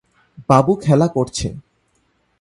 বাবু 0.49 0.73
খেলা 0.75 1.07
করছে। 1.07 1.47